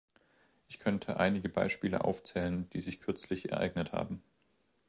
Ich 0.67 0.79
könnte 0.79 1.19
einige 1.19 1.47
Beispiele 1.47 2.03
aufzählen, 2.03 2.67
die 2.71 2.81
sich 2.81 3.01
kürzlich 3.01 3.51
ereignet 3.51 3.91
haben. 3.93 4.23